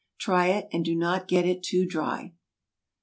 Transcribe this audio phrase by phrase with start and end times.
[0.17, 2.33] Try it, and do not get it too dry.